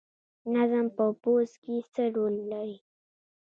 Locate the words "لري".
2.51-2.77